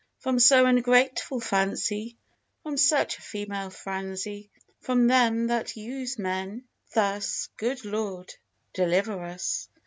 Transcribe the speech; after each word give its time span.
From 0.17 0.39
so 0.39 0.65
ungrateful 0.65 1.39
fancy, 1.39 2.17
From 2.63 2.75
such 2.75 3.19
a 3.19 3.21
female 3.21 3.69
franzy, 3.69 4.49
From 4.79 5.05
them 5.05 5.45
that 5.45 5.77
use 5.77 6.17
men 6.17 6.63
thus, 6.95 7.49
Good 7.57 7.85
Lord, 7.85 8.33
deliver 8.73 9.23
us! 9.23 9.69